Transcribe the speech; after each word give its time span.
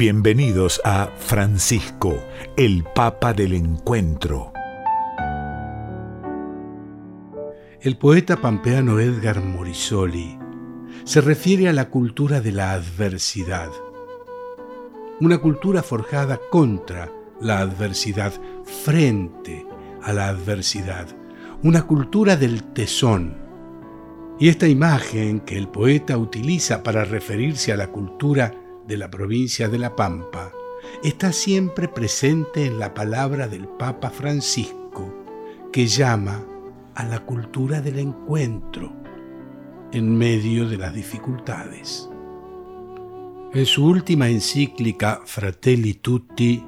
Bienvenidos 0.00 0.80
a 0.82 1.10
Francisco, 1.18 2.24
el 2.56 2.84
Papa 2.84 3.34
del 3.34 3.52
Encuentro. 3.52 4.50
El 7.82 7.98
poeta 7.98 8.38
pampeano 8.38 8.98
Edgar 8.98 9.44
Morisoli 9.44 10.38
se 11.04 11.20
refiere 11.20 11.68
a 11.68 11.74
la 11.74 11.90
cultura 11.90 12.40
de 12.40 12.50
la 12.50 12.72
adversidad, 12.72 13.68
una 15.20 15.36
cultura 15.36 15.82
forjada 15.82 16.40
contra 16.50 17.12
la 17.38 17.58
adversidad, 17.58 18.32
frente 18.64 19.66
a 20.02 20.14
la 20.14 20.28
adversidad, 20.28 21.08
una 21.62 21.82
cultura 21.82 22.38
del 22.38 22.62
tesón. 22.72 23.36
Y 24.38 24.48
esta 24.48 24.66
imagen 24.66 25.40
que 25.40 25.58
el 25.58 25.68
poeta 25.68 26.16
utiliza 26.16 26.82
para 26.82 27.04
referirse 27.04 27.70
a 27.70 27.76
la 27.76 27.88
cultura 27.88 28.59
de 28.90 28.96
la 28.96 29.08
provincia 29.08 29.68
de 29.68 29.78
La 29.78 29.94
Pampa 29.94 30.50
está 31.04 31.32
siempre 31.32 31.86
presente 31.86 32.66
en 32.66 32.80
la 32.80 32.92
palabra 32.92 33.46
del 33.46 33.68
Papa 33.68 34.10
Francisco, 34.10 35.14
que 35.72 35.86
llama 35.86 36.44
a 36.96 37.04
la 37.04 37.20
cultura 37.20 37.80
del 37.80 38.00
encuentro 38.00 38.92
en 39.92 40.18
medio 40.18 40.68
de 40.68 40.76
las 40.76 40.92
dificultades. 40.92 42.10
En 43.54 43.64
su 43.64 43.86
última 43.86 44.28
encíclica 44.28 45.20
Fratelli 45.24 45.94
Tutti 45.94 46.64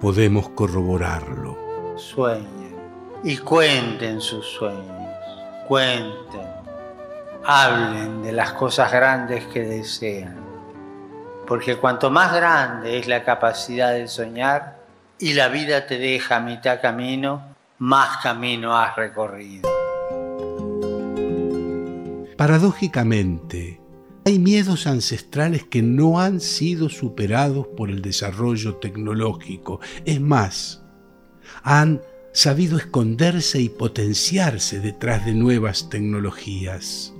podemos 0.00 0.48
corroborarlo. 0.48 1.56
Sueñen 1.94 2.74
y 3.22 3.36
cuenten 3.36 4.20
sus 4.20 4.44
sueños, 4.46 5.14
cuenten, 5.68 6.40
hablen 7.44 8.20
de 8.24 8.32
las 8.32 8.52
cosas 8.54 8.90
grandes 8.90 9.44
que 9.46 9.60
desean 9.60 10.41
porque 11.46 11.76
cuanto 11.76 12.10
más 12.10 12.32
grande 12.32 12.98
es 12.98 13.06
la 13.06 13.24
capacidad 13.24 13.92
de 13.92 14.08
soñar 14.08 14.78
y 15.18 15.34
la 15.34 15.48
vida 15.48 15.86
te 15.86 15.98
deja 15.98 16.36
a 16.36 16.40
mitad 16.40 16.80
camino, 16.80 17.54
más 17.78 18.18
camino 18.22 18.76
has 18.76 18.96
recorrido. 18.96 19.68
Paradójicamente, 22.36 23.80
hay 24.24 24.38
miedos 24.38 24.86
ancestrales 24.86 25.64
que 25.64 25.82
no 25.82 26.20
han 26.20 26.40
sido 26.40 26.88
superados 26.88 27.66
por 27.76 27.90
el 27.90 28.02
desarrollo 28.02 28.76
tecnológico. 28.76 29.80
Es 30.04 30.20
más, 30.20 30.82
han 31.62 32.00
sabido 32.32 32.78
esconderse 32.78 33.60
y 33.60 33.68
potenciarse 33.68 34.80
detrás 34.80 35.26
de 35.26 35.34
nuevas 35.34 35.88
tecnologías. 35.90 37.12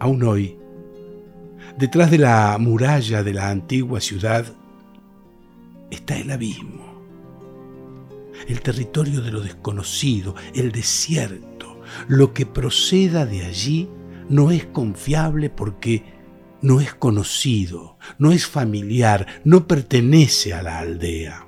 Aún 0.00 0.22
hoy, 0.22 0.58
Detrás 1.78 2.10
de 2.10 2.18
la 2.18 2.56
muralla 2.58 3.22
de 3.22 3.32
la 3.32 3.50
antigua 3.50 4.00
ciudad 4.00 4.44
está 5.92 6.18
el 6.18 6.28
abismo, 6.32 7.04
el 8.48 8.60
territorio 8.62 9.20
de 9.20 9.30
lo 9.30 9.40
desconocido, 9.40 10.34
el 10.56 10.72
desierto. 10.72 11.80
Lo 12.08 12.34
que 12.34 12.46
proceda 12.46 13.26
de 13.26 13.44
allí 13.44 13.88
no 14.28 14.50
es 14.50 14.66
confiable 14.66 15.50
porque 15.50 16.02
no 16.62 16.80
es 16.80 16.94
conocido, 16.94 17.96
no 18.18 18.32
es 18.32 18.44
familiar, 18.44 19.28
no 19.44 19.68
pertenece 19.68 20.52
a 20.54 20.64
la 20.64 20.80
aldea. 20.80 21.46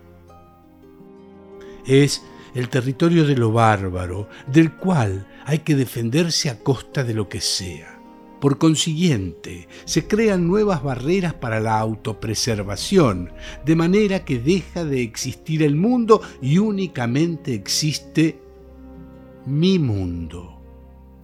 Es 1.84 2.22
el 2.54 2.68
territorio 2.68 3.26
de 3.26 3.36
lo 3.36 3.50
bárbaro, 3.50 4.28
del 4.46 4.76
cual 4.76 5.26
hay 5.44 5.58
que 5.58 5.74
defenderse 5.74 6.50
a 6.50 6.60
costa 6.60 7.02
de 7.02 7.14
lo 7.14 7.28
que 7.28 7.40
sea. 7.40 7.89
Por 8.40 8.56
consiguiente, 8.56 9.68
se 9.84 10.06
crean 10.06 10.46
nuevas 10.46 10.82
barreras 10.82 11.34
para 11.34 11.60
la 11.60 11.78
autopreservación, 11.78 13.32
de 13.66 13.76
manera 13.76 14.24
que 14.24 14.38
deja 14.38 14.84
de 14.84 15.02
existir 15.02 15.62
el 15.62 15.76
mundo 15.76 16.22
y 16.40 16.56
únicamente 16.58 17.52
existe 17.52 18.40
mi 19.44 19.78
mundo. 19.78 20.56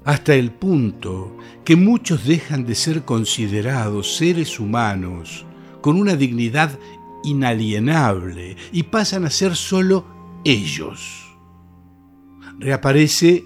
Hasta 0.04 0.34
el 0.34 0.52
punto 0.52 1.36
que 1.64 1.74
muchos 1.74 2.26
dejan 2.26 2.66
de 2.66 2.74
ser 2.74 3.04
considerados 3.04 4.16
seres 4.16 4.60
humanos 4.60 5.46
con 5.80 5.96
una 5.96 6.16
dignidad 6.16 6.78
inalienable 7.24 8.56
y 8.72 8.84
pasan 8.84 9.24
a 9.24 9.30
ser 9.30 9.56
solo 9.56 10.04
ellos. 10.44 11.34
Reaparece 12.58 13.44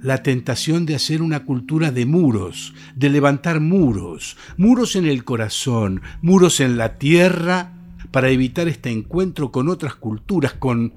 la 0.00 0.22
tentación 0.22 0.86
de 0.86 0.94
hacer 0.94 1.22
una 1.22 1.44
cultura 1.44 1.90
de 1.90 2.06
muros, 2.06 2.74
de 2.94 3.10
levantar 3.10 3.60
muros, 3.60 4.36
muros 4.56 4.96
en 4.96 5.06
el 5.06 5.24
corazón, 5.24 6.02
muros 6.22 6.60
en 6.60 6.76
la 6.76 6.98
tierra, 6.98 7.74
para 8.10 8.30
evitar 8.30 8.68
este 8.68 8.90
encuentro 8.90 9.50
con 9.50 9.68
otras 9.68 9.94
culturas, 9.94 10.54
con, 10.54 10.94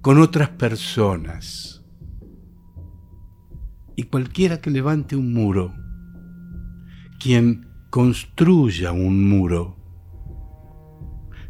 con 0.00 0.18
otras 0.18 0.48
personas. 0.50 1.84
Y 3.96 4.04
cualquiera 4.04 4.60
que 4.60 4.70
levante 4.70 5.16
un 5.16 5.32
muro, 5.32 5.74
quien 7.20 7.68
construya 7.90 8.92
un 8.92 9.28
muro, 9.28 9.76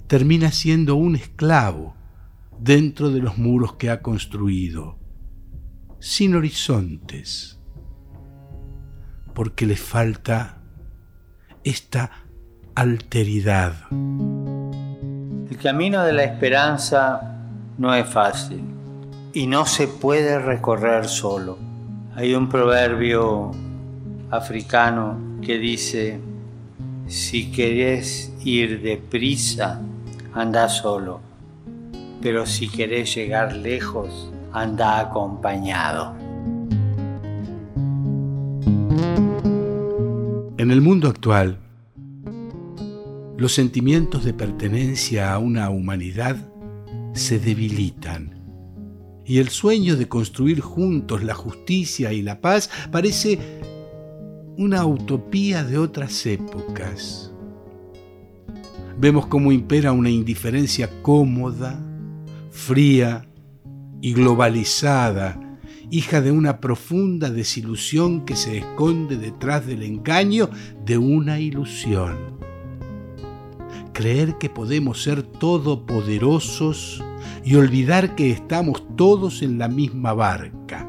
termina 0.06 0.50
siendo 0.50 0.96
un 0.96 1.14
esclavo 1.14 1.94
dentro 2.58 3.10
de 3.10 3.20
los 3.20 3.38
muros 3.38 3.74
que 3.74 3.90
ha 3.90 4.00
construido 4.02 4.97
sin 6.00 6.36
horizontes, 6.36 7.58
porque 9.34 9.66
le 9.66 9.76
falta 9.76 10.58
esta 11.64 12.10
alteridad. 12.74 13.74
El 13.90 15.58
camino 15.60 16.04
de 16.04 16.12
la 16.12 16.24
esperanza 16.24 17.36
no 17.78 17.94
es 17.94 18.08
fácil 18.08 18.62
y 19.32 19.46
no 19.46 19.66
se 19.66 19.88
puede 19.88 20.38
recorrer 20.38 21.08
solo. 21.08 21.58
Hay 22.14 22.34
un 22.34 22.48
proverbio 22.48 23.50
africano 24.30 25.18
que 25.42 25.58
dice, 25.58 26.20
si 27.06 27.50
querés 27.50 28.32
ir 28.44 28.82
deprisa, 28.82 29.80
anda 30.34 30.68
solo, 30.68 31.20
pero 32.22 32.46
si 32.46 32.68
querés 32.68 33.14
llegar 33.14 33.54
lejos, 33.54 34.32
anda 34.52 35.00
acompañado. 35.00 36.14
En 40.58 40.70
el 40.70 40.80
mundo 40.80 41.08
actual, 41.08 41.58
los 43.36 43.52
sentimientos 43.52 44.24
de 44.24 44.34
pertenencia 44.34 45.32
a 45.32 45.38
una 45.38 45.70
humanidad 45.70 46.36
se 47.12 47.38
debilitan 47.38 48.38
y 49.24 49.38
el 49.38 49.50
sueño 49.50 49.96
de 49.96 50.08
construir 50.08 50.60
juntos 50.60 51.22
la 51.22 51.34
justicia 51.34 52.12
y 52.12 52.22
la 52.22 52.40
paz 52.40 52.70
parece 52.90 53.38
una 54.56 54.84
utopía 54.86 55.62
de 55.62 55.78
otras 55.78 56.26
épocas. 56.26 57.30
Vemos 58.98 59.26
cómo 59.26 59.52
impera 59.52 59.92
una 59.92 60.10
indiferencia 60.10 60.90
cómoda, 61.02 61.78
fría 62.50 63.27
y 64.00 64.12
globalizada, 64.12 65.40
hija 65.90 66.20
de 66.20 66.30
una 66.32 66.60
profunda 66.60 67.30
desilusión 67.30 68.24
que 68.24 68.36
se 68.36 68.58
esconde 68.58 69.16
detrás 69.16 69.66
del 69.66 69.82
engaño 69.82 70.50
de 70.84 70.98
una 70.98 71.40
ilusión. 71.40 72.38
Creer 73.92 74.38
que 74.38 74.48
podemos 74.48 75.02
ser 75.02 75.22
todopoderosos 75.22 77.02
y 77.44 77.56
olvidar 77.56 78.14
que 78.14 78.30
estamos 78.30 78.84
todos 78.96 79.42
en 79.42 79.58
la 79.58 79.68
misma 79.68 80.12
barca. 80.12 80.88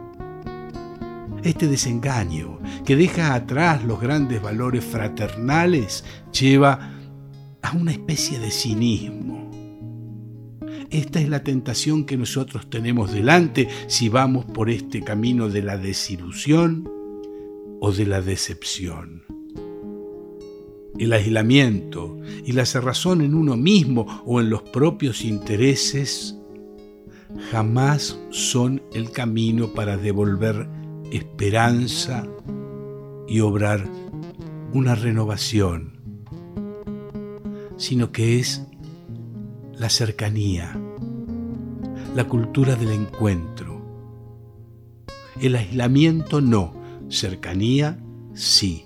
Este 1.43 1.67
desengaño 1.67 2.59
que 2.85 2.95
deja 2.95 3.33
atrás 3.33 3.83
los 3.83 3.99
grandes 3.99 4.41
valores 4.41 4.83
fraternales 4.83 6.03
lleva 6.37 6.91
a 7.61 7.71
una 7.71 7.91
especie 7.91 8.39
de 8.39 8.51
cinismo 8.51 9.38
esta 10.91 11.19
es 11.19 11.29
la 11.29 11.43
tentación 11.43 12.05
que 12.05 12.17
nosotros 12.17 12.69
tenemos 12.69 13.11
delante 13.11 13.67
si 13.87 14.09
vamos 14.09 14.45
por 14.45 14.69
este 14.69 15.01
camino 15.01 15.49
de 15.49 15.61
la 15.61 15.77
desilusión 15.77 16.89
o 17.79 17.91
de 17.91 18.05
la 18.05 18.21
decepción. 18.21 19.23
El 20.97 21.13
aislamiento 21.13 22.17
y 22.45 22.51
la 22.53 22.65
cerrazón 22.65 23.21
en 23.21 23.35
uno 23.35 23.55
mismo 23.55 24.23
o 24.25 24.41
en 24.41 24.49
los 24.49 24.63
propios 24.63 25.23
intereses 25.23 26.35
jamás 27.51 28.19
son 28.31 28.81
el 28.93 29.11
camino 29.11 29.73
para 29.73 29.97
devolver 29.97 30.67
esperanza 31.11 32.27
y 33.27 33.39
obrar 33.39 33.85
una 34.73 34.95
renovación, 34.95 35.99
sino 37.77 38.11
que 38.11 38.39
es 38.39 38.65
la 39.79 39.89
cercanía, 39.89 40.77
la 42.13 42.27
cultura 42.27 42.75
del 42.75 42.91
encuentro. 42.91 43.81
El 45.39 45.55
aislamiento 45.55 46.41
no, 46.41 46.73
cercanía 47.07 47.97
sí. 48.33 48.83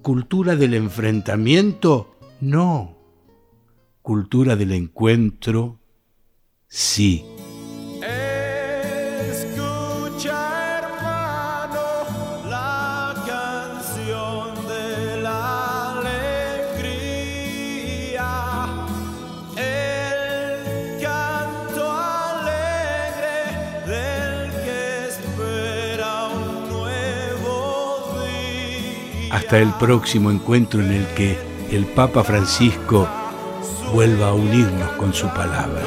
Cultura 0.00 0.56
del 0.56 0.74
enfrentamiento 0.74 2.16
no. 2.40 2.96
cultura 4.00 4.56
del 4.56 4.72
encuentro, 4.72 5.78
sí. 6.68 7.24
Hasta 29.34 29.58
el 29.58 29.72
próximo 29.72 30.30
encuentro 30.30 30.80
en 30.80 30.92
el 30.92 31.06
que 31.08 31.36
el 31.72 31.86
Papa 31.86 32.22
Francisco 32.22 33.08
vuelva 33.92 34.28
a 34.28 34.32
unirnos 34.32 34.90
con 34.90 35.12
su 35.12 35.26
palabra. 35.26 35.82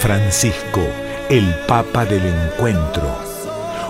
Francisco, 0.00 0.80
el 1.28 1.54
Papa 1.68 2.06
del 2.06 2.24
Encuentro. 2.24 3.14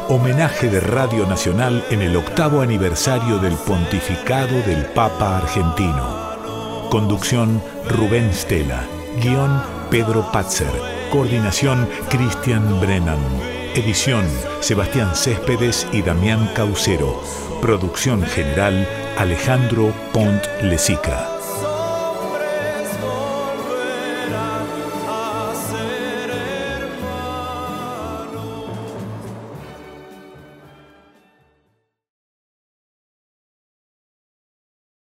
Homenaje 0.08 0.68
de 0.68 0.80
Radio 0.80 1.24
Nacional 1.28 1.84
en 1.90 2.02
el 2.02 2.16
octavo 2.16 2.60
aniversario 2.60 3.38
del 3.38 3.54
pontificado 3.54 4.62
del 4.62 4.84
Papa 4.86 5.38
argentino. 5.38 6.88
Conducción 6.90 7.62
Rubén 7.88 8.34
Stella. 8.34 8.84
Guión 9.22 9.62
Pedro 9.90 10.28
Patzer. 10.32 10.72
Coordinación 11.12 11.88
Cristian 12.08 12.80
Brennan. 12.80 13.51
Edición 13.74 14.26
Sebastián 14.60 15.16
Céspedes 15.16 15.86
y 15.92 16.02
Damián 16.02 16.50
Caucero. 16.54 17.22
Producción 17.62 18.22
general 18.22 18.86
Alejandro 19.16 19.94
Pont 20.12 20.44
Lesica. 20.60 21.41